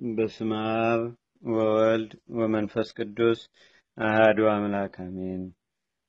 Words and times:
በስመ 0.00 0.50
አብ 0.82 1.00
ወወልድ 1.50 2.10
ወመንፈስ 2.36 2.88
ቅዱስ 2.98 3.40
አህዱ 3.98 4.38
አምላክ 4.52 4.94
አሜን። 5.04 5.40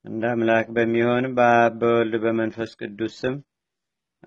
እንደ 0.05 0.23
አምላክ 0.33 0.67
በሚሆን 0.75 1.26
በአብ 1.38 1.73
በወልድ 1.81 2.15
በመንፈስ 2.23 2.71
ቅዱስ 2.81 3.13
ስም 3.21 3.36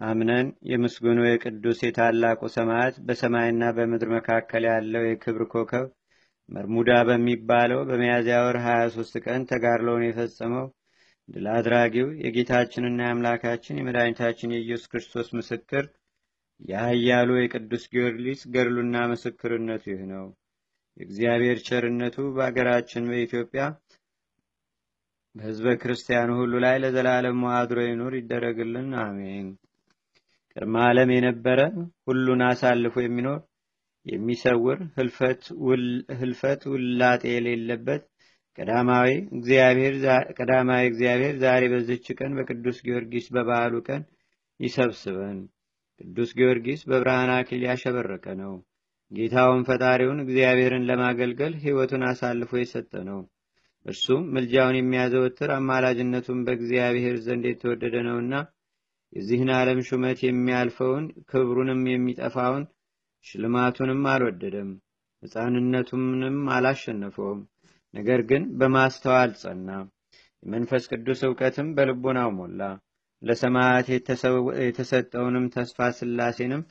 አምነን 0.00 0.48
የምስጉኑ 0.70 1.20
የቅዱስ 1.26 1.78
የታላቁ 1.82 2.50
ሰማዕት 2.56 2.98
በሰማይና 3.06 3.70
በምድር 3.76 4.10
መካከል 4.16 4.66
ያለው 4.70 5.04
የክብር 5.06 5.44
ኮከብ 5.52 5.86
መርሙዳ 6.48 6.90
በሚባለው 7.08 7.80
በሚያዝያ 7.88 8.38
ወር 8.46 8.58
23 8.64 9.24
ቀን 9.26 9.48
ተጋድሎውን 9.50 10.06
የፈጸመው 10.06 10.66
ድል 11.28 11.48
አድራጊው 11.54 12.08
የጌታችንና 12.22 13.00
የአምላካችን 13.04 13.78
የመድኃኒታችን 13.80 14.54
የኢየሱስ 14.54 14.90
ክርስቶስ 14.92 15.30
ምስክር 15.38 15.84
የኃያሉ 16.62 17.30
የቅዱስ 17.38 17.84
ጊዮርጊስ 17.92 18.40
ገድሉና 18.54 18.96
ምስክርነቱ 19.10 19.84
ይህ 19.92 20.02
ነው። 20.12 20.26
የእግዚአብሔር 20.96 21.58
ቸርነቱ 21.66 22.16
በአገራችን 22.36 23.08
በኢትዮጵያ 23.10 23.62
በሕዝበ 25.34 25.68
ክርስቲያኑ 25.82 26.30
ሁሉ 26.38 26.54
ላይ 26.64 26.76
ለዘላለም 26.82 27.40
አድሮ 27.54 27.78
ይኑር 27.84 28.14
ይደረግልን፣ 28.18 28.90
አሜን። 29.02 29.46
ቅድመ 30.56 30.74
ዓለም 30.86 31.10
የነበረ 31.14 31.60
ሁሉን 32.08 32.42
አሳልፎ 32.48 32.94
የሚኖር 33.02 33.40
የሚሰውር 34.06 34.78
ህልፈት 36.20 36.62
ውላጤ 36.72 37.22
የሌለበት 37.34 38.02
ቀዳማዊ 38.58 39.10
እግዚአብሔር 40.88 41.34
ዛሬ 41.42 41.62
በዚች 41.72 42.06
ቀን 42.18 42.32
በቅዱስ 42.38 42.78
ጊዮርጊስ 42.86 43.26
በበዓሉ 43.34 43.74
ቀን 43.88 44.02
ይሰብስበን። 44.60 45.38
ቅዱስ 46.00 46.30
ጊዮርጊስ 46.36 46.80
በብርሃን 46.88 47.30
አክሊል 47.34 47.62
ያሸበረቀ 47.68 48.26
ነው። 48.40 48.52
ጌታውን 49.12 49.62
ፈጣሪውን 49.68 50.22
እግዚአብሔርን 50.22 50.86
ለማገልገል 50.88 51.54
ሕይወቱን 51.62 52.02
አሳልፎ 52.08 52.52
የሰጠ 52.60 52.92
ነው። 53.08 53.20
እርሱም 53.86 54.22
ምልጃውን 54.34 54.76
የሚያዘወትር 54.78 55.50
አማላጅነቱን 55.56 56.40
በእግዚአብሔር 56.46 57.16
ዘንድ 57.24 57.44
የተወደደ 57.48 57.94
ነውና 58.08 58.34
የዚህን 59.12 59.50
ዓለም 59.56 59.80
ሹመት 59.88 60.18
የሚያልፈውን 60.24 61.06
ክብሩንም 61.30 61.82
የሚጠፋውን 61.90 62.64
ሽልማቱንም 63.26 64.00
አልወደደም፣ 64.12 64.70
ሕፃንነቱንም 65.22 66.38
አላሸነፈውም። 66.54 67.40
ነገር 67.94 68.20
ግን 68.30 68.44
በማስተዋል 68.58 69.32
ጸና፣ 69.42 69.68
የመንፈስ 70.42 70.84
ቅዱስ 70.92 71.20
እውቀትም 71.26 71.68
በልቦናው 71.76 72.30
ሞላ። 72.38 72.60
ለሰማዕት 73.22 73.88
የተሰጠውንም 74.62 75.46
ተስፋ 75.54 75.88
ስላሴንም 75.98 76.62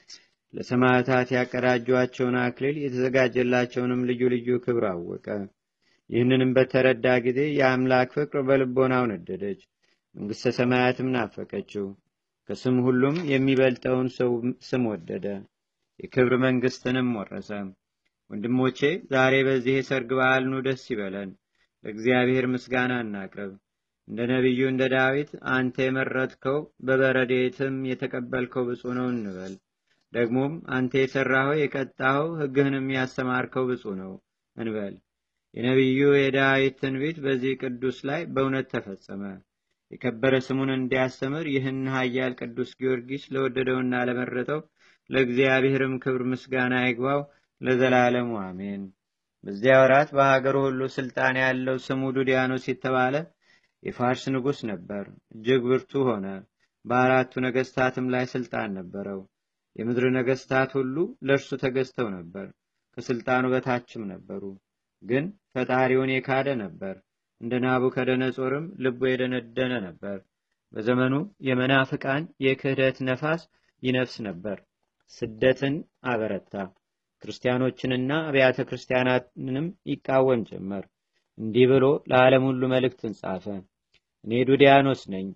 ለሰማዕታት 0.53 1.27
ያቀዳጇቸውን 1.35 2.35
አክሊል 2.41 2.77
የተዘጋጀላቸውንም 2.81 4.01
ልዩ 4.09 4.21
ልዩ 4.33 4.57
ክብር 4.65 4.85
አወቀ። 4.89 5.27
ይህንንም 6.09 6.49
በተረዳ 6.55 7.07
ጊዜ 7.25 7.39
የአምላክ 7.57 8.09
ፍቅር 8.15 8.41
በልቦናው 8.47 9.03
ነደደች፣ 9.11 9.61
መንግሥተ 10.15 10.51
ሰማያትም 10.57 11.09
ናፈቀችው። 11.15 11.85
ከስም 12.49 12.77
ሁሉም 12.85 13.17
የሚበልጠውን 13.31 14.07
ሰው 14.17 14.31
ስም 14.69 14.83
ወደደ፣ 14.91 15.25
የክብር 15.99 16.33
መንግሥትንም 16.45 17.09
ወረሰ። 17.19 17.49
ወንድሞቼ 18.29 18.79
ዛሬ 19.11 19.33
በዚህ 19.47 19.73
የሰርግ 19.77 20.09
በዓል 20.17 20.43
ኑ 20.49 20.59
ደስ 20.67 20.83
ይበለን፣ 20.91 21.31
ለእግዚአብሔር 21.83 22.45
ምስጋና 22.53 22.93
እናቅርብ። 23.05 23.53
እንደ 24.11 24.21
ነቢዩ 24.31 24.61
እንደ 24.69 24.83
ዳዊት 24.93 25.29
አንተ 25.53 25.75
የመረጥከው 25.83 26.57
በበረዴትም 26.87 27.75
የተቀበልከው 27.89 28.63
ብፁ 28.69 28.83
ነው 28.97 29.05
እንበል። 29.13 29.53
ደግሞም 30.13 30.53
አንተ 30.75 30.93
የሠራኸው 31.01 31.55
የቀጣኸው 31.59 32.27
ሕግህንም 32.39 32.87
ያስተማርከው 32.95 33.65
ብፁ 33.69 33.93
ነው 34.01 34.11
እንበል። 34.55 34.95
የነቢዩ 35.53 36.01
የዳዊት 36.17 36.75
ትንቢት 36.81 37.17
በዚህ 37.23 37.53
ቅዱስ 37.63 37.97
ላይ 38.09 38.21
በእውነት 38.33 38.67
ተፈጸመ። 38.73 39.23
የከበረ 39.91 40.33
ስሙን 40.45 40.69
እንዲያስተምር 40.75 41.45
ይህን 41.53 41.81
ኃያል 41.95 42.33
ቅዱስ 42.41 42.69
ጊዮርጊስ 42.79 43.23
ለወደደውና 43.33 44.03
ለመረጠው 44.09 44.59
ለእግዚአብሔርም 45.09 45.95
ክብር 46.03 46.21
ምስጋና 46.31 46.75
ይግባው 46.83 47.21
ለዘላለሙ 47.61 48.31
አሜን። 48.45 48.83
በዚያ 49.43 49.75
ወራት 49.81 50.09
በሀገሩ 50.17 50.57
ሁሉ 50.67 50.81
ስልጣን 50.95 51.35
ያለው 51.43 51.77
ስሙ 51.85 52.11
ዱዲያኖስ 52.17 52.65
የተባለ 52.69 53.15
የፋርስ 53.83 54.23
ንጉሥ 54.33 54.59
ነበር። 54.69 55.05
እጅግ 55.33 55.61
ብርቱ 55.65 55.91
ሆነ። 56.07 56.25
በአራቱ 56.85 57.33
ነገስታትም 57.45 58.05
ላይ 58.13 58.25
ስልጣን 58.31 58.69
ነበረው። 58.79 59.19
የምድር 59.75 60.05
ነገስታት 60.17 60.71
ሁሉ 60.77 60.95
ለእርሱ 61.27 61.49
ተገዝተው 61.61 62.07
ነበር፣ 62.15 62.47
ከስልጣኑ 62.97 63.43
በታችም 63.53 64.03
ነበሩ። 64.11 64.43
ግን 65.03 65.25
ፈጣሪውን 65.53 66.11
የካደ 66.13 66.47
ነበር። 66.63 66.95
እንደ 67.41 67.53
ናቡከደነጾርም 67.63 68.65
ልቡ 68.83 69.01
የደነደነ 69.09 69.73
ነበር። 69.85 70.17
በዘመኑ 70.73 71.13
የመናፍቃን 71.47 72.23
የክህደት 72.45 72.97
ነፋስ 73.07 73.41
ይነፍስ 73.83 74.15
ነበር። 74.27 74.57
ስደትን 75.11 75.75
አበረታ። 76.05 76.53
ክርስቲያኖችንና 77.21 78.11
አብያተ 78.27 78.59
ክርስቲያናትንም 78.69 79.67
ይቃወም 79.87 80.41
ጀመር። 80.49 80.85
እንዲህ 81.37 81.65
ብሎ 81.71 81.85
ለዓለም 82.09 82.43
ሁሉ 82.49 82.61
መልእክትን 82.67 83.13
ጻፈ። 83.19 83.45
እኔ 84.25 84.33
ዱዲያኖስ 84.49 85.01
ነኝ። 85.13 85.27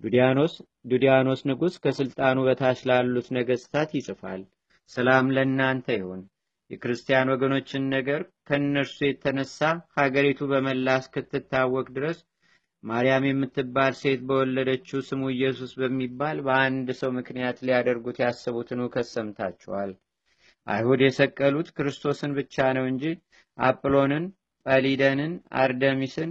ዱዲያኖስ 0.00 0.54
ዱዲያኖስ 0.90 1.40
ንጉሥ 1.48 1.74
ከስልጣኑ 1.84 2.38
በታች 2.46 2.80
ላሉት 2.88 3.28
ነገስታት 3.36 3.90
ይጽፋል። 3.98 4.42
ሰላም 4.90 5.26
ለእናንተ 5.36 5.86
ይሁን። 5.96 6.22
የክርስቲያን 6.70 7.30
ወገኖችን 7.32 7.82
ነገር 7.94 8.20
ከእነርሱ 8.48 8.96
የተነሳ 9.04 9.58
ሀገሪቱ 9.98 10.40
በመላ 10.50 10.96
እስክትታወቅ 11.00 11.86
ድረስ 11.96 12.18
ማርያም 12.84 13.24
የምትባል 13.26 13.92
ሴት 14.00 14.20
በወለደችው 14.28 15.00
ስሙ 15.08 15.22
ኢየሱስ 15.34 15.72
በሚባል 15.80 16.38
በአንድ 16.46 16.88
ሰው 17.00 17.10
ምክንያት 17.18 17.58
ሊያደርጉት 17.66 18.18
ያሰቡትን 18.24 18.82
ውከት 18.84 19.08
ሰምታችኋል። 19.12 19.92
አይሁድ 20.66 21.00
የሰቀሉት 21.04 21.68
ክርስቶስን 21.76 22.32
ብቻ 22.38 22.66
ነው 22.76 22.84
እንጂ 22.90 23.04
አጵሎንን፣ 23.58 24.24
ጰሊደንን፣ 24.66 25.32
አርደሚስን፣ 25.60 26.30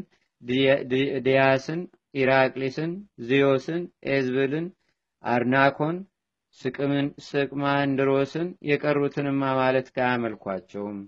ዲያስን፣ 1.25 1.81
ኢራቅሊስን፣ 2.13 2.91
ዚዮስን፣ 3.27 3.83
ኤዝብልን፣ 4.07 4.65
አርናኮን፣ 5.23 5.97
ስቅማንድሮስን 7.27 8.47
የቀሩትንም 8.61 9.39
አማልክት 9.43 9.95
አያመልኳቸውም። 9.99 10.99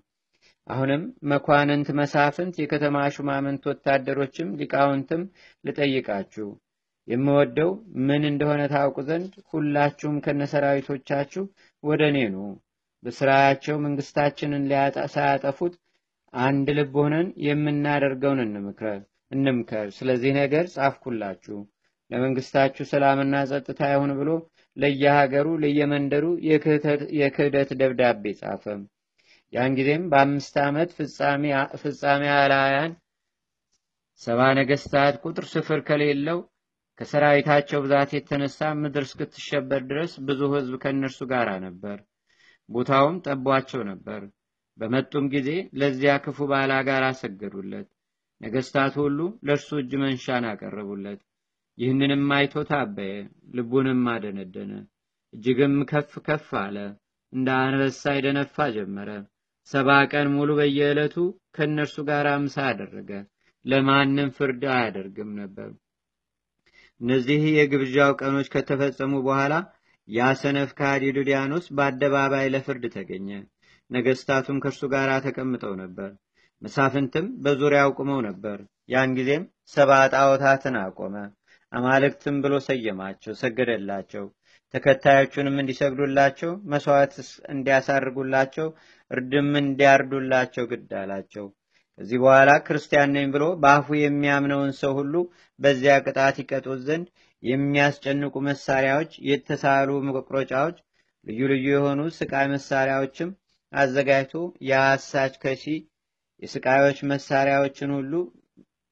አሁንም 0.68 1.02
መኳንንት፣ 1.32 1.90
መሳፍንት፣ 2.00 2.56
የከተማ 2.60 2.98
ሹማምንት፣ 3.16 3.64
ወታደሮችም 3.70 4.54
ሊቃውንትም 4.60 5.24
ልጠይቃችሁ 5.64 6.48
የምወደው 7.08 7.72
ምን 8.08 8.24
እንደሆነ 8.30 8.62
ታውቁ 8.72 8.98
ዘንድ 9.10 9.34
ሁላችሁም 9.52 10.16
ከነሰራዊቶቻችሁ 10.26 11.44
ወደ 11.84 12.02
እኔ 12.12 12.20
ኑ። 12.34 12.38
በስራያቸው 13.04 13.76
መንግስታችንን 13.84 14.64
ሳያጠፉት 15.14 15.74
አንድ 16.34 16.68
ልብ 16.78 16.96
ሆነን 17.02 17.28
የምናደርገውን 17.48 18.42
እንምከር። 19.32 19.88
ስለዚህ 19.96 20.32
ነገር 20.38 20.66
ጻፍኩላችሁ። 20.74 21.58
ለመንግስታችሁ 22.12 22.84
ሰላምና 22.90 23.36
ጸጥታ 23.52 23.82
ይሁን 23.92 24.12
ብሎ 24.20 24.30
ለየሀገሩ 24.78 25.48
ለየመንደሩ 25.64 26.26
የክህደት 27.20 27.70
ደብዳቤ 27.80 28.34
ጻፈ። 28.42 28.66
ያን 29.54 29.76
ጊዜም 29.78 30.04
በአምስት 30.12 30.56
ዓመት 30.64 30.90
ፍጻሜ 31.82 32.24
አላውያን 32.36 32.94
ሰባ 34.22 34.42
ነገስታት 34.60 35.16
ቁጥር 35.24 35.46
ስፍር 35.54 35.80
ከሌለው 35.88 36.40
ከሰራዊታቸው 37.00 37.80
ብዛት 37.86 38.10
የተነሳ 38.16 38.60
ምድር 38.82 39.04
እስክትሸበር 39.08 39.82
ድረስ 39.90 40.12
ብዙ 40.28 40.42
ህዝብ 40.54 40.74
ከእነርሱ 40.84 41.20
ጋር 41.32 41.50
ነበር። 41.66 41.98
ቦታውም 42.70 43.18
ጠቧቸው 43.26 43.82
ነበር። 43.90 44.22
በመጡም 44.78 45.26
ጊዜ 45.34 45.50
ለዚያ 45.80 46.14
ክፉ 46.24 46.48
ባላጋራ 46.52 47.04
አሰገዱለት። 47.14 47.90
ነገስታት 48.42 48.94
ሁሉ 49.02 49.18
ለእርሱ 49.48 49.70
እጅ 49.82 49.92
መንሻን 50.02 50.46
አቀረቡለት። 50.50 51.20
ይህንንም 51.78 52.26
አይቶ 52.36 52.64
ታበየ፣ 52.70 53.14
ልቡንም 53.56 54.04
አደነደነ። 54.14 54.72
እጅግም 55.34 55.76
ከፍ 55.90 56.12
ከፍ 56.28 56.50
አለ፣ 56.62 56.78
እንደ 57.34 57.48
አንበሳ 57.62 58.14
ይደነፋ 58.18 58.68
ጀመረ። 58.76 59.10
ሰባ 59.70 59.90
ቀን 60.12 60.28
ሙሉ 60.36 60.50
በየዕለቱ 60.60 61.16
ከእነርሱ 61.56 61.96
ጋር 62.10 62.28
ምሳ 62.44 62.58
አደረገ። 62.72 63.12
ለማንም 63.66 64.30
ፍርድ 64.38 64.64
አያደርግም 64.74 65.32
ነበር። 65.40 65.70
እነዚህ 67.02 67.42
የግብዣው 67.56 68.12
ቀኖች 68.20 68.48
ከተፈጸሙ 68.54 69.14
በኋላ 69.26 69.54
ያ 70.08 70.28
ሰነፍ 70.42 70.70
ከሃዲ 70.78 71.04
ዱዲያኖስ 71.18 71.66
በአደባባይ 71.78 72.46
ለፍርድ 72.54 72.84
ተገኘ። 72.96 73.30
ነገስታቱም 73.90 74.60
ከእርሱ 74.64 74.82
ጋር 74.94 75.10
ተቀምጠው 75.26 75.74
ነበር። 75.82 76.12
መሳፍንትም 76.62 77.26
በዙሪያው 77.44 77.90
ቆመው 77.98 78.20
ነበር። 78.28 78.58
ያን 78.90 79.12
ጊዜም 79.18 79.44
ሰባ 79.74 79.92
ጣዖታትን 80.14 80.76
አቆመ። 80.82 81.16
አማልክትም 81.72 82.36
ብሎ 82.44 82.54
ሰየማቸው፣ 82.68 83.34
ሰገደላቸው። 83.40 84.26
ተከታዮቹንም 84.74 85.60
እንዲሰግዱላቸው፣ 85.62 86.52
መስዋዕት 86.72 87.14
እንዲያሳርጉላቸው፣ 87.54 88.68
እርድም 89.12 89.52
እንዲያርዱላቸው 89.62 90.66
ግድ 90.72 90.92
አላቸው። 91.02 91.46
ከዚህ 92.00 92.18
በኋላ 92.24 92.52
ክርስቲያን 92.66 93.14
ነኝ 93.16 93.28
ብሎ 93.36 93.44
በአፉ 93.62 93.88
የሚያምነውን 93.98 94.72
ሰው 94.80 94.94
ሁሉ 94.98 95.14
በዚያ 95.60 95.94
ቅጣት 96.06 96.36
ይቀጡት 96.42 96.80
ዘንድ 96.88 97.08
የሚያስጨንቁ 97.44 98.36
መሳሪያዎች፣ 98.48 99.12
የተሳሉ 99.30 99.90
መቁረጫዎች፣ 100.10 100.78
ልዩ 101.26 101.42
ልዩ 101.52 101.66
የሆኑ 101.70 102.02
ስቃይ 102.18 102.48
መሳሪያዎችም 102.54 103.30
አዘጋጅቶ 103.74 104.34
የአሳች 104.70 105.34
ከሺ 105.44 105.64
የስቃዮች 106.42 106.98
መሳሪያዎችን 107.12 107.92
ሁሉ 107.98 108.14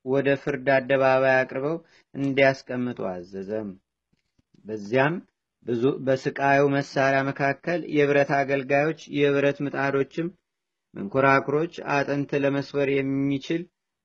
ወደ 0.05 0.29
ፍርድ 0.41 0.67
አደባባይ 0.75 1.35
አቅርበው 1.35 1.75
እንዲያስቀምጡ 2.15 2.99
አዘዘም። 3.11 3.69
በዚያም 4.65 5.15
በስቃዩ 6.07 6.61
መሳሪያ 6.75 7.19
መካከል 7.27 7.81
የብረት 7.97 8.31
አገልጋዮች፣ 8.39 9.01
የብረት 9.19 9.57
ምጣዶችም፣ 9.65 10.27
መንኮራኩሮች፣ 10.93 11.75
አጥንት 11.95 12.31
ለመስበር 12.43 12.89
የሚችል 12.93 13.61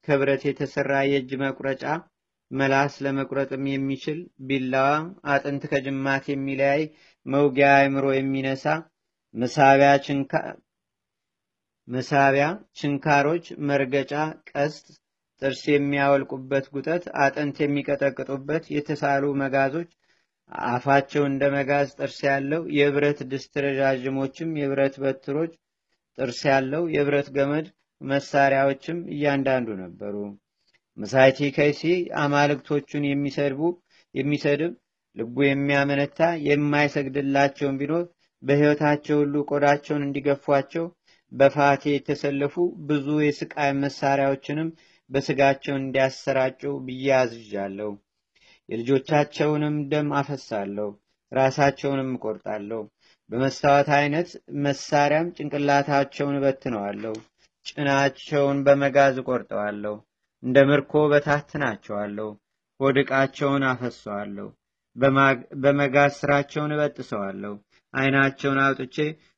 ከብረት 0.09 0.43
የተሰራ 0.49 0.93
የእጅ 1.07 1.31
መቁረጫ፣ 1.43 1.83
መላስ 2.51 2.95
ለመቁረጥም 3.05 3.65
የሚችል 3.69 4.19
ቢላዋ፣ 4.49 4.93
አጥንት 5.33 5.65
ከጅማት 5.73 6.25
የሚለያይ 6.33 6.83
መውጊያ 7.27 7.71
አእምሮ 7.79 8.07
የሚነሳ 8.15 8.65
መሳቢያ፣ 9.35 9.91
ችንካሮች፣ 12.79 13.45
መርገጫ፣ 13.69 14.13
ቀስት፣ 14.51 14.87
ጥርስ 15.43 15.63
የሚያወልቁበት 15.69 16.67
ጉጠት፣ 16.75 17.05
አጥንት 17.25 17.57
የሚቀጠቅጡበት 17.63 18.65
የተሳሉ 18.75 19.25
መጋዞች፣ 19.43 19.91
አፋቸው 20.69 21.23
እንደ 21.25 21.43
መጋዝ 21.55 21.89
ጥርስ 21.99 22.19
ያለው 22.29 22.63
የብረት 22.79 23.19
ድስት፣ 23.33 23.53
ረዣዥሞችም 23.67 24.51
የብረት 24.61 24.95
በትሮች፣ 25.03 25.53
ጥርስ 26.19 26.41
ያለው 26.51 26.85
የብረት 26.95 27.29
ገመድ 27.37 27.67
መሳሪያዎችም 28.01 28.99
እያንዳንዱ 29.15 29.69
ነበሩ። 29.83 30.17
መሳይቲ 30.97 31.49
ከይሲ 31.57 31.83
አማልክቶቹን 32.23 33.05
የሚሰድቡ 33.09 33.63
የሚሰድብ 34.15 34.73
ልቡ 35.17 35.37
የሚያመነታ 35.47 36.19
የማይሰግድላቸውን 36.49 37.79
ቢኖር 37.81 38.05
በሕይወታቸው 38.43 39.17
ሁሉ 39.23 39.35
ቆዳቸውን 39.51 40.05
እንዲገፏቸው 40.07 40.85
በፋቴ 41.33 41.83
የተሰለፉ 41.93 42.55
ብዙ 42.89 43.07
የስቃይ 43.25 43.71
መሳሪያዎችንም 43.81 44.69
በስጋቸው 45.11 45.75
እንዲያሰራጩ 45.79 46.63
ብዬ 46.87 47.07
አዝዣለሁ። 47.19 47.91
የልጆቻቸውንም 48.69 49.77
ደም 49.91 50.09
አፈሳለሁ፣ 50.19 50.89
ራሳቸውንም 51.33 52.11
እቆርጣለሁ። 52.17 52.81
በመስታወት 53.31 53.89
አይነት 53.99 54.29
መሳሪያም 54.67 55.33
ጭንቅላታቸውን 55.37 56.37
እበትነዋለሁ፣ 56.39 57.15
ጭናቸውን 57.67 58.59
በመጋዝ 58.67 59.17
እቆርጠዋለሁ፣ 59.23 59.95
እንደ 60.43 60.59
ምርኮ 60.71 60.93
በታትናቸዋለሁ፣ 61.13 62.29
ሆድቃቸውን 62.81 63.65
አፈሰዋለሁ፣ 63.71 64.49
በመጋዝ 65.63 66.13
ስራቸውን 66.21 66.75
እበጥሰዋለሁ፣ 66.77 67.55
አይናቸውን 67.95 68.59
አውጥቼ 68.65 68.97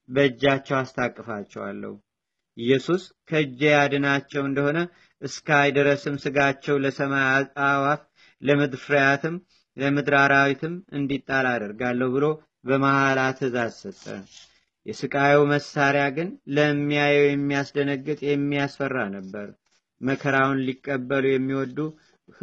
በእጃቸው 0.09 0.77
አስታቅፋቸዋለሁ። 0.79 1.93
ኢየሱስ 2.57 3.03
ከእጄ 3.29 3.61
ያድናቸው 3.73 4.43
እንደሆነ 4.47 4.79
እስካይ 5.23 5.69
ድረስም 5.77 6.15
ስጋቸው 6.25 6.77
ለሰማይ 6.85 7.25
አዕዋፍ 7.67 8.03
ለምድር 8.43 8.81
ፍሬያትም 8.85 9.35
ለምድር 9.77 10.15
አራዊትም 10.21 10.75
እንዲጣል 10.99 11.47
አደርጋለሁ 11.53 12.09
ብሎ 12.15 12.27
በመሐላ 12.65 13.21
ትእዛዝ 13.39 13.75
ሰጠ። 13.85 14.05
የስቃዩ 14.87 15.39
መሳሪያ 15.53 16.05
ግን 16.17 16.29
ለሚያየው 16.57 17.27
የሚያስደነግጥ 17.29 18.21
የሚያስፈራ 18.29 18.97
ነበር። 19.17 19.49
መከራውን 20.01 20.63
ሊቀበሉ 20.67 21.25
የሚወዱ 21.31 21.79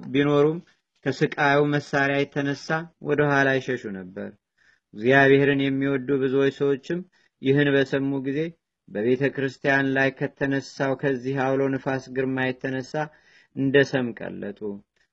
ቢኖሩም 0.07 0.59
ከስቃዩ 1.05 1.59
መሳሪያ 1.73 2.17
የተነሳ 2.19 2.67
ወደ 3.07 3.21
ኋላ 3.31 3.49
ይሸሹ 3.57 3.83
ነበር። 3.99 4.29
እግዚአብሔርን 4.93 5.61
የሚወዱ 5.63 6.09
ብዙዎች 6.21 6.55
ሰዎችም 6.59 6.99
ይህን 7.41 7.69
በሰሙ 7.75 8.11
ጊዜ 8.27 8.39
በቤተ 8.89 9.23
ክርስቲያን 9.35 9.85
ላይ 9.95 10.09
ከተነሳው 10.19 10.93
ከዚህ 11.01 11.35
አውሎ 11.45 11.63
ንፋስ 11.73 12.03
ግርማ 12.15 12.45
የተነሳ 12.45 12.93
እንደ 13.55 13.75
ሰም 13.91 14.07
ቀለጡ። 14.19 14.59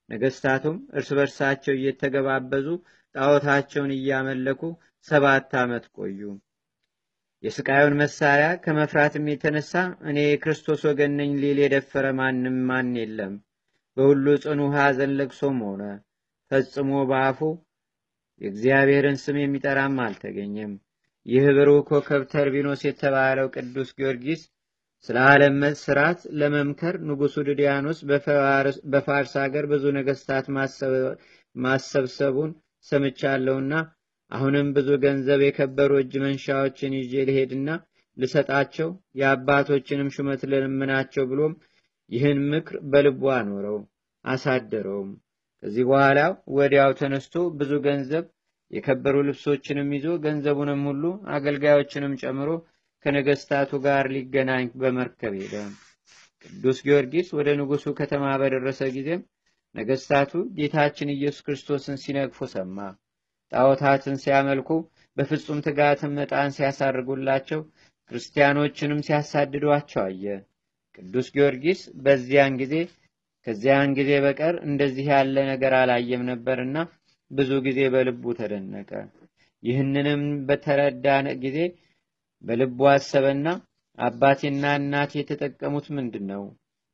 ነገስታቱም 0.08 0.76
እርስ 0.96 1.10
በርሳቸው 1.18 1.74
እየተገባበዙ 1.76 2.66
ጣዖታቸውን 3.14 3.92
እያመለኩ 3.96 4.62
ሰባት 5.08 5.52
ዓመት 5.62 5.84
ቆዩ። 5.96 6.20
የስቃዩን 7.42 7.94
መሳሪያ 8.00 8.48
ከመፍራትም 8.64 9.26
የተነሳ 9.30 9.72
እኔ 10.10 10.18
የክርስቶስ 10.24 10.82
ወገን 10.88 11.12
ነኝ 11.20 11.32
ሊል 11.42 11.58
የደፈረ 11.62 12.06
ማንም 12.20 12.56
ማን 12.68 12.92
የለም። 13.00 13.34
በሁሉ 13.96 14.26
ጽኑ 14.44 14.60
ሐዘን 14.74 15.12
ለቅሶም 15.18 15.58
ሆነ። 15.66 15.82
ፈጽሞ 16.50 16.92
በአፉ 17.10 17.40
የእግዚአብሔርን 18.44 19.16
ስም 19.22 19.36
የሚጠራም 19.40 19.96
አልተገኘም። 20.04 20.72
ይህ 21.26 21.44
ብሩህ 21.56 21.78
ኮከብ 21.90 22.22
ተርቢኖስ 22.32 22.80
የተባለው 22.86 23.46
ቅዱስ 23.54 23.90
ጊዮርጊስ 23.98 24.42
ስለ 25.08 25.16
ዓለም 25.28 25.56
ስርዓት 25.80 26.20
ለመምከር 26.40 26.94
ንጉሱ 27.08 27.34
ድዲያኖስ 27.48 27.98
በፋርስ 28.92 29.32
ሀገር 29.42 29.64
ብዙ 29.72 29.84
ነገስታት 29.98 30.46
ማሰብሰቡን 31.56 32.52
ሰምቻለሁና 32.86 33.72
አሁንም 34.32 34.68
ብዙ 34.76 34.88
ገንዘብ 35.02 35.40
የከበሩ 35.44 35.92
እጅ 36.00 36.12
መንሻዎችን 36.24 36.92
ይዤ 36.98 37.24
ልሄድና 37.28 37.68
ልሰጣቸው 38.16 38.88
የአባቶችንም 39.20 40.12
ሹመት 40.16 40.42
ልለምናቸው 40.50 41.24
ብሎም 41.30 41.52
ይህን 42.10 42.40
ምክር 42.50 42.76
በልቡ 42.90 43.22
አኖረው 43.36 43.78
አሳደረውም። 44.24 45.10
ከዚህ 45.62 45.84
በኋላ 45.90 46.20
ወዲያው 46.56 46.90
ተነስቶ 46.98 47.34
ብዙ 47.58 47.72
ገንዘብ 47.86 48.24
የከበሩ 48.74 49.16
ልብሶችንም 49.26 49.90
ይዞ 49.96 50.06
ገንዘቡንም 50.24 50.82
ሁሉ 50.88 51.04
አገልጋዮችንም 51.34 52.14
ጨምሮ 52.22 52.50
ከነገስታቱ 53.04 53.70
ጋር 53.84 54.04
ሊገናኝ 54.14 54.66
በመርከብ 54.80 55.34
ሄደ። 55.40 55.54
ቅዱስ 56.44 56.78
ጊዮርጊስ 56.86 57.28
ወደ 57.38 57.48
ንጉሱ 57.60 57.86
ከተማ 57.98 58.24
በደረሰ 58.42 58.80
ጊዜም 58.94 59.22
ነገስታቱ 59.74 60.32
ጌታችን 60.58 61.14
ኢየሱስ 61.14 61.44
ክርስቶስን 61.46 61.96
ሲነግፉ 62.02 62.46
ሰማ። 62.52 62.78
ጣዖታትን 63.52 64.16
ሲያመልኩ 64.22 64.70
በፍጹም 65.16 65.58
ትጋትም 65.66 66.14
ዕጣን 66.22 66.54
ሲያሳርጉላቸው፣ 66.56 67.60
ክርስቲያኖችንም 68.10 69.00
ሲያሳድዷቸው 69.06 70.02
አየ። 70.04 70.24
ቅዱስ 70.98 71.28
ጊዮርጊስ 71.34 71.80
በዚያን 72.04 72.54
ጊዜ 72.62 72.74
ከዚያን 73.46 73.90
ጊዜ 73.96 74.10
በቀር 74.24 74.54
እንደዚህ 74.66 75.06
ያለ 75.12 75.36
ነገር 75.50 75.72
አላየም 75.80 76.22
ነበርና 76.30 76.76
ብዙ 77.30 77.50
ጊዜ 77.66 77.80
በልቡ 77.94 78.24
ተደነቀ። 78.38 78.90
ይህንንም 79.62 80.22
በተረዳ 80.48 81.06
ጊዜ 81.44 81.58
በልቡ 82.44 82.80
አሰበና 82.92 83.46
አባቴና 83.98 84.64
እናቴ 84.80 85.12
የተጠቀሙት 85.18 85.86
ምንድን 85.96 86.24
ነው? 86.32 86.42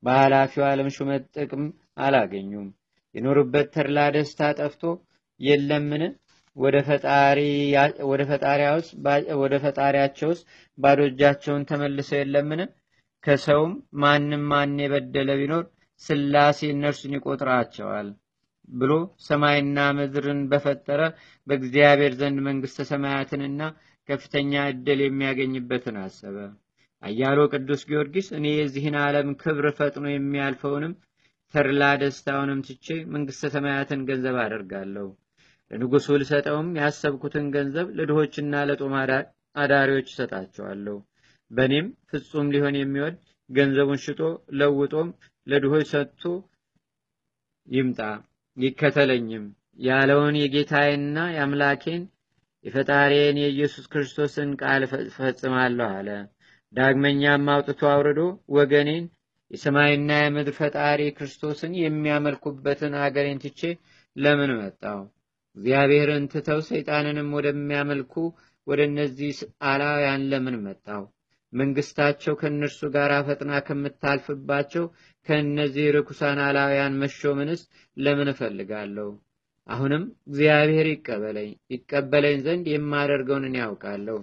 በኃላፊው 0.02 0.64
ዓለም 0.68 0.88
ሹመት 0.96 1.25
ጥቅም 1.37 1.64
አላገኙም። 2.04 2.68
የኖሩበት 3.14 3.68
ተድላ 3.75 3.99
ደስታ 4.16 4.50
ጠፍቶ 4.60 4.82
የለምን? 5.40 6.02
ወደ 8.06 8.26
ፈጣሪያቸውስ 9.64 10.38
ባዶ 10.78 11.00
እጃቸውን 11.08 11.66
ተመልሰው 11.70 12.18
የለምን? 12.20 12.60
ከሰውም 13.25 13.72
ማንም 14.02 14.42
ማን 14.50 14.75
የበደለ 14.82 15.30
ቢኖር 15.40 15.64
ስላሴ 16.02 16.58
እነርሱን 16.75 17.14
ይቆጥራቸዋል 17.16 18.08
ብሎ 18.72 18.92
ሰማይና 19.26 19.78
ምድርን 19.98 20.40
በፈጠረ 20.50 21.00
በእግዚአብሔር 21.46 22.12
ዘንድ 22.20 22.38
መንግሥተ 22.46 22.86
ሰማያትንና 22.90 23.60
ከፍተኛ 24.08 24.62
ዕድል 24.70 25.00
የሚያገኝበትን 25.04 25.96
አሰበ። 26.02 26.36
አያሎ 27.02 27.40
ቅዱስ 27.52 27.82
ጊዮርጊስ 27.88 28.28
እኔ 28.38 28.46
የዚህን 28.54 28.96
ዓለም 29.02 29.28
ክብር 29.42 29.66
ፈጥኖ 29.78 30.06
የሚያልፈውንም 30.10 30.94
ተድላ 31.54 31.82
ደስታውንም 32.00 32.60
ትቼ 32.66 32.86
መንግሥተ 33.14 33.50
ሰማያትን 33.54 34.00
ገንዘብ 34.08 34.36
አደርጋለሁ። 34.42 35.06
ለንጉሡ 35.70 36.16
ልሰጠውም 36.20 36.68
ያሰብኩትን 36.80 37.46
ገንዘብ 37.54 37.88
ለድሆችና 37.98 38.62
ለጦም 38.68 38.94
አዳሪዎች 39.56 40.08
እሰጣቸዋለሁ። 40.12 40.96
በእኔም 41.50 41.86
ፍጹም 42.10 42.48
ሊሆን 42.54 42.74
የሚወድ 42.78 43.16
ገንዘቡን 43.50 44.00
ሽጦ 44.04 44.20
ለውጦም 44.58 45.08
ለድሆች 45.46 45.86
ሰጥቶ 45.92 46.22
ይምጣ 47.68 48.00
ይከተለኝም 48.57 49.45
ያለውን 49.85 50.35
የጌታዬንና 50.40 51.19
የአምላኬን 51.35 52.02
የፈጣሪዬን 52.64 53.37
የኢየሱስ 53.42 53.85
ክርስቶስን 53.92 54.50
ቃል 54.61 54.83
ፈጽማለሁ 55.16 55.87
አለ። 55.92 56.09
ዳግመኛም 56.73 57.47
አውጥቶ 57.52 57.80
አውርዶ 57.92 58.21
ወገኔን 58.57 59.04
የሰማይና 59.50 60.11
የምድር 60.19 60.54
ፈጣሪ 60.59 61.00
ክርስቶስን 61.16 61.73
የሚያመልኩበትን 61.80 62.92
አገሬን 63.04 63.40
ትቼ 63.45 63.61
ለምን 64.16 64.52
መጣው? 64.61 65.00
እግዚአብሔርን 65.57 66.25
ትተው 66.33 66.61
ሰይጣንንም 66.69 67.30
ወደሚያመልኩ 67.37 68.14
ወደ 68.66 68.80
እነዚህ 68.90 69.38
አላውያን 69.71 70.28
ለምን 70.33 70.57
መጣው? 70.66 71.02
መንግስታቸው 71.52 72.35
ከእነርሱ 72.40 72.80
ጋር 72.95 73.12
ፈጥና 73.26 73.52
ከምታልፍባቸው 73.66 74.85
ከእነዚህ 75.26 75.87
ርኩሳን 75.97 76.38
አላውያን 76.45 76.99
መሾምንስ 77.02 77.62
ለምን 77.97 78.28
እፈልጋለሁ? 78.33 79.09
አሁንም 79.69 80.04
እግዚአብሔር 80.28 80.87
ይቀበለኝ 80.90 81.50
ይቀበለኝ 81.75 82.38
ዘንድ 82.47 82.66
የማደርገውን 82.71 83.57
ያውቃለሁ። 83.61 84.19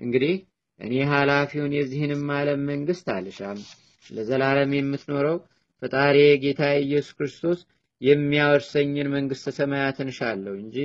እንግዲህ 0.00 0.34
እኔ 0.80 0.94
ኃላፊውን 1.12 1.72
የዚህንም 1.76 2.24
ዓለም 2.36 2.60
መንግስት 2.70 3.06
አልሻም። 3.14 3.60
ለዘላለም 4.06 4.72
የምትኖረው 4.76 5.36
ፈጣሪ 5.82 6.16
ጌታ 6.42 6.62
ኢየሱስ 6.82 7.14
ክርስቶስ 7.18 7.60
የሚያወርሰኝን 8.02 9.08
መንግስተ 9.14 9.52
ሰማያትን 9.58 10.08
እሻለሁ 10.12 10.54
እንጂ 10.62 10.76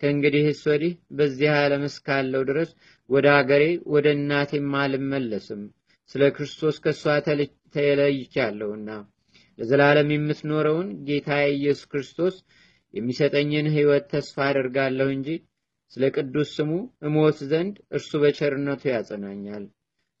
ከእንግዲህስ 0.00 0.60
ወዲህ 0.68 0.92
በዚህ 1.16 1.50
ዓለም 1.56 1.82
እስካለው 1.88 2.42
ድረስ 2.50 2.70
ወደ 3.10 3.26
አገሬ 3.36 3.64
ወደ 3.94 4.06
እናቴም 4.16 4.68
አልመለስም። 4.80 5.62
ስለ 6.10 6.22
ክርስቶስ 6.36 6.76
ከእሷ 6.84 7.02
ተለይቻለሁና 7.74 8.88
ለዘላለም 9.58 10.08
የምትኖረውን 10.12 10.88
ጌታ 11.08 11.28
ኢየሱስ 11.52 11.84
ክርስቶስ 11.92 12.36
የሚሰጠኝን 12.94 13.66
ሕይወት 13.74 14.04
ተስፋ 14.12 14.36
አደርጋለሁ 14.46 15.08
እንጂ 15.16 15.28
ስለ 15.92 16.04
ቅዱስ 16.16 16.48
ስሙ 16.56 16.72
እሞት 17.06 17.38
ዘንድ 17.50 17.76
እርሱ 17.96 18.10
በቸርነቱ 18.22 18.82
ያጸናኛል። 18.92 19.64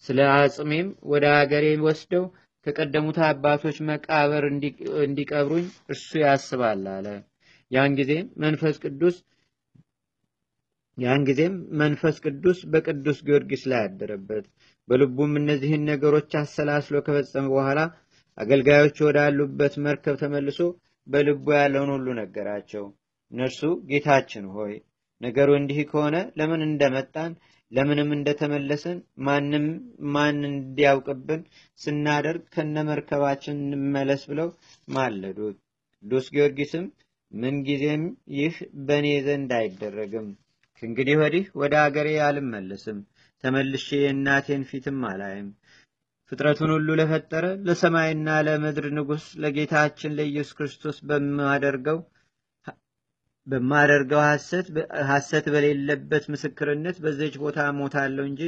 ስለ 0.04 0.18
አጽሜም 0.34 0.88
ወደ 1.12 1.24
አገሬ 1.38 1.66
ወስደው 1.86 2.24
ከቀደሙት 2.66 3.18
አባቶች 3.26 3.76
መቃብር 3.88 4.44
እንዲቀብሩኝ 5.02 5.66
እርሱ 5.92 6.08
ያስባል 6.24 6.84
አለ። 6.94 7.06
ያን 7.70 7.92
ጊዜም 7.98 8.26
መንፈስ 8.44 8.76
ቅዱስ 8.84 9.16
ያን 11.00 11.22
ጊዜም 11.28 11.54
መንፈስ 11.80 12.16
ቅዱስ 12.24 12.58
በቅዱስ 12.72 13.18
ጊዮርጊስ 13.26 13.62
ላይ 13.70 13.80
አደረበት። 13.86 14.44
በልቡም 14.88 15.32
እነዚህን 15.40 15.86
ነገሮች 15.90 16.30
አሰላስሎ 16.40 16.96
ከፈጸመ 17.06 17.44
በኋላ 17.52 17.80
አገልጋዮች 18.38 18.96
ወዳሉበት 19.06 19.74
መርከብ 19.84 20.16
ተመልሶ 20.22 20.58
በልቡ 21.06 21.46
ያለውን 21.56 21.90
ሁሉ 21.94 22.08
ነገራቸው። 22.20 22.84
እነርሱ 23.32 23.60
ጌታችን 23.90 24.44
ሆይ 24.54 24.74
ነገሩ 25.20 25.48
እንዲህ 25.58 25.78
ከሆነ 25.90 26.16
ለምን 26.38 26.62
እንደመጣን 26.66 27.32
ለምንም 27.72 28.08
እንደተመለስን 28.16 28.96
ማንም 29.26 29.66
ማን 30.14 30.38
እንዲያውቅብን 30.48 31.42
ስናደርግ 31.80 32.42
ከነመርከባችን 32.54 33.58
እንመለስ 33.66 34.22
ብለው 34.30 34.48
ማለዱት። 34.88 35.56
ቅዱስ 36.02 36.26
ጊዮርጊስም 36.34 36.86
ምንጊዜም 37.32 38.04
ይህ 38.38 38.54
በእኔ 38.86 39.08
ዘንድ 39.26 39.50
አይደረግም፣ 39.58 40.28
ከእንግዲህ 40.82 41.16
ወዲህ 41.20 41.46
ወደ 41.60 41.74
አገሬ 41.82 42.08
አልመለስም፣ 42.26 42.98
ተመልሼ 43.44 43.88
የእናቴን 44.00 44.62
ፊትም 44.70 45.00
አላይም። 45.08 45.48
ፍጥረቱን 46.32 46.70
ሁሉ 46.74 46.88
ለፈጠረ 47.00 47.46
ለሰማይና 47.66 48.28
ለምድር 48.46 48.86
ንጉሥ 48.96 49.24
ለጌታችን 49.42 50.14
ለኢየሱስ 50.18 50.54
ክርስቶስ 50.58 50.98
በማደርገው 51.08 51.98
በማደርገው 53.46 54.20
ሐሰት 55.10 55.46
በሌለበት 55.54 56.24
ምስክርነት 56.32 56.96
በዚች 57.04 57.36
ቦታ 57.42 57.58
ሞታለሁ 57.78 58.24
እንጂ 58.30 58.42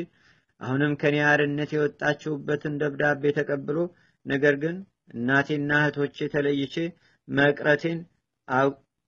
አሁንም 0.61 0.93
ከኔ 1.01 1.17
አርነት 1.31 1.71
የወጣችሁበትን 1.75 2.75
ደብዳቤ 2.83 3.33
ተቀብሎ 3.39 3.79
ነገር 4.27 4.57
ግን 4.63 4.77
እናቴና 5.15 5.71
እህቶቼ 5.83 6.29
ተለይቼ 6.35 6.75
መቅረቴን 7.29 7.99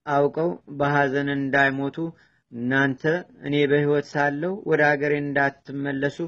አውቀው 0.06 0.48
በሐዘን 0.78 1.28
እንዳይሞቱ 1.36 1.96
እናንተ 2.54 3.02
እኔ 3.46 3.54
በሕይወት 3.70 4.06
ሳለሁ 4.12 4.52
ወደ 4.70 4.80
አገሬ 4.90 5.12
እንዳትመለሱ 5.22 6.18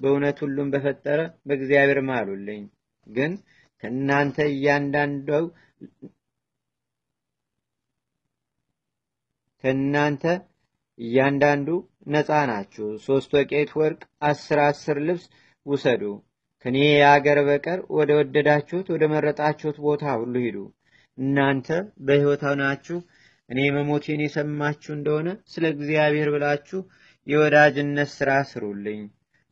በእውነት 0.00 0.38
ሁሉም 0.44 0.68
በፈጠረ 0.72 1.20
በእግዚአብሔር 1.46 2.00
ማሉልኝ። 2.08 2.62
ግን 3.06 3.32
ከእናንተ 3.82 4.36
እያንዳንደው 4.52 5.44
ከእናንተ 9.64 10.24
እያንዳንዱ 10.98 11.68
ነፃ 12.06 12.30
ናችሁ። 12.50 12.86
ሶስት 13.06 13.30
ወቄት 13.36 13.70
ወርቅ፣ 13.78 14.00
አስር 14.22 14.58
አስር 14.66 14.98
ልብስ 15.06 15.24
ውሰዱ። 15.66 16.02
ከኔ 16.64 16.76
የአገር 16.92 17.38
በቀር 17.48 17.80
ወደ 17.96 18.10
ወደዳችሁት 18.18 18.86
ወደ 18.94 19.04
መረጣችሁት 19.12 19.78
ቦታ 19.84 20.04
ሁሉ 20.20 20.34
ሂዱ። 20.44 20.58
እናንተ 21.18 21.68
በሕይወት 22.06 22.42
ናችሁ። 22.60 22.98
እኔ 23.48 23.58
መሞቴን 23.74 24.20
የሰማችሁ 24.24 24.90
እንደሆነ 24.94 25.28
ስለ 25.52 25.64
እግዚአብሔር 25.74 26.28
ብላችሁ 26.34 26.80
የወዳጅነት 27.26 28.10
ሥራ 28.16 28.30
ስሩልኝ። 28.50 29.02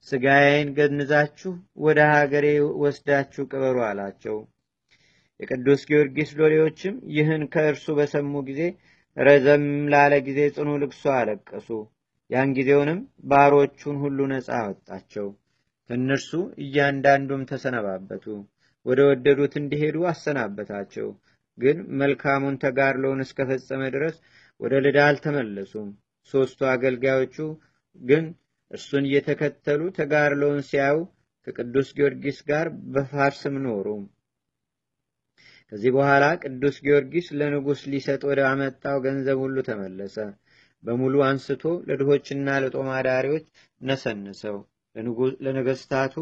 ሥጋዬን 0.07 0.69
ገንዛችሁ 0.79 1.53
ወደ 1.85 2.01
ሀገሬ 2.13 2.47
ወስዳችሁ 2.83 3.43
ቅበሩ 3.51 3.77
አላቸው። 3.87 4.37
የቅዱስ 5.41 5.83
ጊዮርጊስ 5.89 6.31
ሎሌዎችም 6.41 6.97
ይህን 7.15 7.43
ከእርሱ 7.55 7.87
በሰሙ 7.99 8.43
ጊዜ 8.49 8.61
ረዘም 9.17 9.65
ላለ 9.93 10.15
ጊዜ 10.27 10.41
ጽኑ 10.55 10.71
ልቅሶ 10.83 11.05
አለቀሱ። 11.17 11.69
ያን 12.31 12.51
ጊዜውንም 12.57 13.01
ባሮቹን 13.31 13.97
ሁሉ 14.03 14.19
ነፃ 14.31 14.49
አወጣቸው። 14.59 15.27
ከእነርሱ 15.91 16.31
እያንዳንዱም 16.65 17.43
ተሰነባበቱ። 17.51 18.25
ወደ 18.87 19.01
ወደዱት 19.11 19.55
እንዲሄዱ 19.61 19.97
አሰናበታቸው። 20.11 21.09
ግን 21.59 21.79
መልካሙን 22.01 22.57
ተጋድሎውን 22.63 23.25
እስከፈጸመ 23.25 23.83
ድረስ 23.95 24.17
ወደ 24.61 24.75
ልዳ 24.85 24.99
አልተመለሱም። 25.09 25.89
ሦስቱ 26.35 26.61
አገልጋዮቹ 26.71 27.37
ግን 28.01 28.25
እርሱን 28.71 29.05
እየተከተሉ 29.09 29.81
ተጋድሎውን 29.99 30.61
ሲያዩ 30.69 30.97
ከቅዱስ 31.47 31.89
ጊዮርጊስ 31.97 32.39
ጋር 32.49 32.67
በፋርስም 32.95 33.57
ኖሩ። 33.65 33.87
ከዚህ 35.73 35.91
በኋላ 35.97 36.25
ቅዱስ 36.43 36.77
ጊዮርጊስ 36.85 37.27
ለንጉሥ 37.39 37.81
ሊሰጥ 37.93 38.23
ወደ 38.31 38.41
አመጣው 38.51 38.99
ገንዘብ 39.07 39.39
ሁሉ 39.45 39.57
ተመለሰ። 39.69 40.17
በሙሉ 40.85 41.15
አንስቶ 41.27 41.63
ለድሆችና 41.89 42.49
ለጦማዳሪዎች 42.65 43.45
ነሰንሰው 43.81 44.59
ለነገስታቱ 45.45 46.15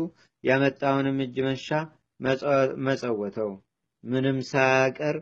ያመጣውንም 0.45 1.19
እጅ 1.25 1.37
መንሻ 1.47 1.69
መጸወተው። 2.87 3.51
ምንም 4.05 4.39
ሳይቀር 4.51 5.17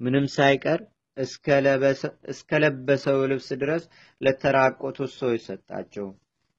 ምንም 0.00 0.26
ሳይቀር 0.34 0.80
እስከለበሰው 2.32 3.18
ልብስ 3.30 3.48
ድረስ 3.62 3.84
ለተራቆቱት 4.20 5.12
ሰዎች 5.16 5.40
ሰጣቸው። 5.48 6.06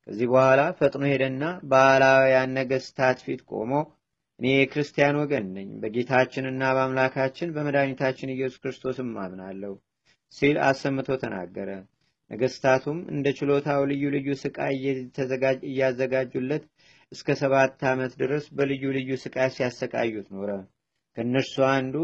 ከዚህ 0.07 0.27
በኋላ 0.31 0.61
ፈጥኖ 0.79 1.03
ሄደና 1.11 1.43
በአላውያን 1.71 2.55
ነገስታት 2.57 3.19
ፊት 3.25 3.41
ቆሞ 3.51 3.71
እኔ 4.39 4.47
የክርስቲያን 4.53 5.19
ወገን 5.21 5.45
ነኝ፣ 5.55 5.69
በጌታችንና 5.81 6.63
በአምላካችን 6.75 7.53
በመድኃኒታችን 7.55 8.33
ኢየሱስ 8.35 8.59
ክርስቶስም 8.63 9.09
አምናለሁ 9.23 9.73
ሲል 10.33 10.57
አሰምቶ 10.67 11.09
ተናገረ። 11.23 11.69
ነገስታቱም 12.31 12.97
እንደ 13.13 13.27
ችሎታው 13.37 13.81
ልዩ 13.91 14.03
ልዩ 14.15 14.29
ስቃይ 14.41 14.75
እያዘጋጁለት 15.69 16.65
እስከ 17.11 17.35
ሰባት 17.39 17.79
ዓመት 17.91 18.11
ድረስ 18.21 18.45
በልዩ 18.57 18.83
ልዩ 18.95 19.11
ስቃይ 19.21 19.49
ሲያሰቃዩት 19.53 20.27
ኖረ። 20.35 20.49
ከእነርሱ 21.17 21.55
አንዱ 21.69 21.95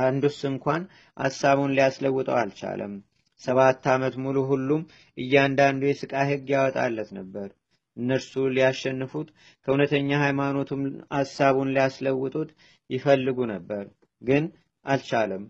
አንዱስ 0.00 0.38
እንኳን 0.48 0.82
ሐሳቡን 1.16 1.74
ሊያስለውጠው 1.76 2.36
አልቻለም። 2.40 2.94
ሰባት 3.42 3.84
ዓመት 3.92 4.14
ሙሉ 4.24 4.38
ሁሉም 4.50 4.82
እያንዳንዱ 5.18 5.82
የስቃይ 5.88 6.26
ሕግ 6.30 6.48
ያወጣለት 6.54 7.10
ነበር። 7.18 7.48
እነርሱ 7.96 8.32
ሊያሸንፉት 8.56 9.28
ከእውነተኛ 9.66 10.10
ሃይማኖቱም 10.22 10.82
ሐሳቡን 11.16 11.72
ሊያስለውጡት 11.76 12.50
ይፈልጉ 12.90 13.38
ነበር፣ 13.52 13.84
ግን 14.22 14.44
አልቻለም። 14.84 15.44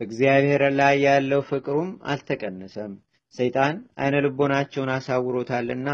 በእግዚአብሔር 0.00 0.62
ላይ 0.80 0.96
ያለው 1.06 1.40
ፍቅሩም 1.48 1.90
አልተቀነሰም። 2.10 2.92
ሰይጣን 3.34 3.74
አይነ 4.02 4.16
ልቦናቸውን 4.24 4.90
አሳውሮታልና 4.94 5.88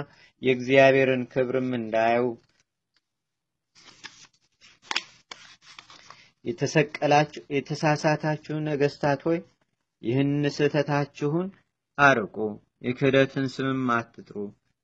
የእግዚአብሔርን 0.45 1.23
ክብርም 1.33 1.71
እንዳያዩ 1.79 2.25
የተሳሳታችሁ 7.51 8.57
ነገስታት 8.67 9.21
ሆይ 9.29 9.39
ይህን 10.03 10.33
ስህተታችሁን 10.57 11.47
አርቁ፣ 11.99 12.37
የክህደትን 12.83 13.47
ስምም 13.55 13.83
አትጥሩ። 13.97 14.37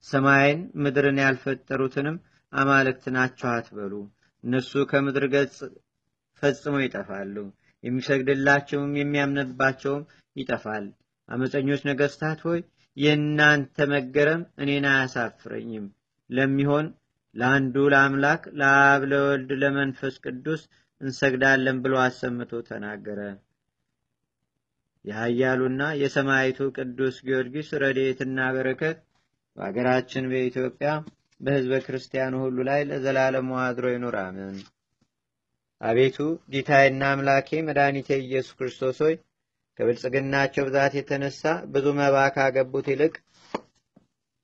ሰማይን 0.04 0.60
ምድርን 0.82 1.18
ያልፈጠሩትንም 1.22 2.16
አማልክት 2.52 3.04
ናቸው 3.16 3.48
አትበሉ። 3.50 3.92
እነሱ 4.44 4.72
ከምድር 4.90 5.24
ገጽ 5.34 5.56
ፈጽመው 6.42 6.82
ይጠፋሉ። 6.84 7.36
የሚሰግድላቸውም 7.84 8.92
የሚያምንባቸውም 9.00 10.06
ይጠፋል። 10.36 10.86
አመፀኞች 11.28 11.82
ነገስታት 11.90 12.40
ሆይ 12.46 12.60
የእናንተ 13.00 13.86
መገረም 13.92 14.42
እኔን 14.62 14.86
አያሳፍረኝም። 14.90 15.86
ለሚሆን 16.30 16.86
ለአንዱ 17.34 17.76
ለአምላክ 17.92 18.42
ለአብ 18.60 19.02
ለወልድ 19.10 19.50
ለመንፈስ 19.62 20.14
ቅዱስ 20.24 20.62
እንሰግዳለን 21.00 21.76
ብሎ 21.84 21.94
አሰምቶ 22.04 22.52
ተናገረ። 22.68 23.20
የኃያሉና 25.04 25.82
የሰማይቱ 26.00 26.58
ቅዱስ 26.76 27.16
ጊዮርጊስ 27.26 27.68
ረድኤትና 27.82 28.38
በረከት 28.56 28.98
በአገራችን 29.56 30.28
በኢትዮጵያ 30.32 30.90
በሕዝበ 31.40 31.74
ክርስቲያኑ 31.86 32.34
ሁሉ 32.42 32.58
ላይ 32.68 32.80
ለዘላለሙ 32.88 33.50
አድሮ 33.64 33.86
ይኑር፣ 33.92 34.16
አሜን። 34.22 34.58
አቤቱ 35.80 36.18
ጌታዬና 36.52 37.02
አምላኬ 37.12 37.60
መድኃኒቴ 37.68 38.08
ኢየሱስ 38.22 38.54
ክርስቶስ 38.58 38.98
ሆይ 39.04 39.14
ከብልጽግናቸው 39.80 40.64
ብዛት 40.66 40.92
የተነሳ 40.96 41.42
ብዙ 41.74 41.86
መባ 41.98 42.16
ካገቡት 42.34 42.86
ይልቅ 42.90 43.12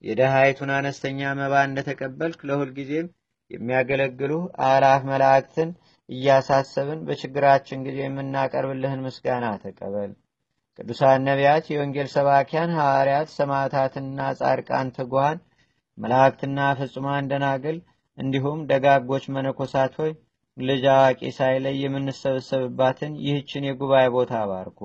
የደሃይቱን 0.03 0.69
አነስተኛ 0.75 1.19
መባ 1.39 1.53
እንደተቀበልክ 1.67 2.39
ለሁልጊዜም 2.47 3.07
የሚያገለግሉ 3.51 4.31
አላፍ 4.67 5.03
መላእክትን 5.09 5.69
እያሳሰብን 6.09 6.99
በችግራችን 7.07 7.83
ጊዜ 7.87 7.99
የምናቀርብልህን 8.03 9.03
ምስጋና 9.05 9.45
ተቀበል። 9.63 10.11
ቅዱሳን 10.79 11.25
ነቢያት፣ 11.27 11.67
የወንጌል 11.71 12.09
ሰባኪያን 12.15 12.73
ሐዋርያት፣ 12.77 13.29
ሰማዕታትና 13.37 14.29
ጻድቃን፣ 14.39 14.89
ትጉሃን 14.97 15.39
መላእክትና 15.97 16.69
ፍጹማን 16.79 17.29
ደናግል 17.31 17.77
እንዲሁም 18.17 18.63
ደጋጎች 18.71 19.27
መነኮሳት 19.35 19.93
ሆይ 20.01 20.13
ልጅ 20.57 20.85
አዋቂ 20.93 21.21
ሳይለይ 21.37 21.77
የምንሰበሰብባትን 21.81 23.13
ይህችን 23.25 23.67
የጉባኤ 23.67 24.07
ቦታ 24.15 24.33
አባርኩ። 24.43 24.79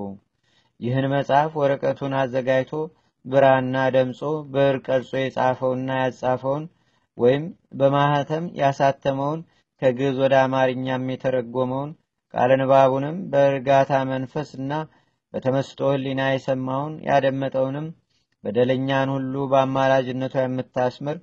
ይህን 0.79 1.05
መጽሐፍ 1.13 1.51
ወረቀቱን 1.59 2.13
አዘጋጅቶ 2.19 2.71
ብራና 3.25 3.75
ደምጾ 3.95 4.21
ብዕር 4.53 4.77
ቀርጾ 4.87 5.11
የጻፈውና 5.21 5.89
ያጻፈውን 6.03 6.63
ወይም 7.17 7.43
በማህተም 7.79 8.45
ያሳተመውን 8.61 9.41
ከግዕዝ 9.81 10.15
ወደ 10.23 10.33
አማርኛም 10.45 11.09
የተረጎመውን 11.11 11.91
ቃለ 12.33 12.51
ንባቡንም 12.61 13.17
በእርጋታ 13.31 13.91
መንፈስና 14.11 14.71
በተመስጦ 15.33 15.79
ሕሊና 15.93 16.21
የሰማውን 16.29 16.93
ያደመጠውንም 17.09 17.87
በደለኛን 18.43 19.09
ሁሉ 19.15 19.35
በአማላጅነቷ 19.51 20.35
የምታስምር 20.43 21.17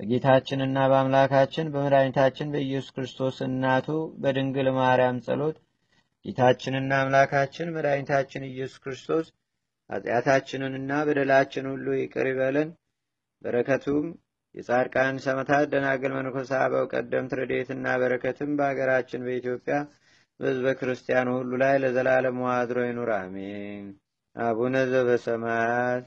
በጌታችንና 0.00 0.78
በአምላካችን 0.90 1.70
በመድኃኒታችን 1.72 2.50
በኢየሱስ 2.54 2.92
ክርስቶስ 2.96 3.36
እናቱ 3.48 3.88
በድንግል 4.22 4.68
ማርያም 4.78 5.20
ጸሎት 5.26 5.56
ጌታችንና 6.24 6.92
አምላካችን 7.02 7.72
መድኃኒታችን 7.74 8.48
ኢየሱስ 8.48 8.78
ክርስቶስ 8.84 9.26
ኃጢአታችንንና 9.90 10.92
በደላችን 11.06 11.64
ሁሉ 11.72 11.86
ይቅር 11.98 12.26
ይበለን። 12.30 12.68
በረከቱም 13.42 14.06
የጻድቃን 14.54 15.16
ሰማዕታት፣ 15.24 15.66
ደናግል፣ 15.72 16.12
መነኮሳት፣ 16.16 16.60
አበው 16.60 16.84
ቀደምት 16.92 17.32
ረድኤትና 17.40 17.86
በረከትም 18.02 18.50
በአገራችን 18.58 19.24
በኢትዮጵያ 19.26 19.76
በሕዝበ 20.40 20.68
ክርስቲያኑ 20.78 21.28
ሁሉ 21.38 21.52
ላይ 21.62 21.74
ለዘላለሙ 21.82 22.40
አድሮ 22.54 22.78
ይኑር፣ 22.86 23.10
አሜን። 23.18 23.84
አቡነ 24.36 24.76
ዘበሰማያት 24.92 26.06